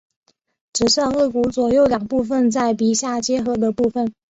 [0.73, 4.11] 指上腭骨左右两部份在鼻下接合的部份。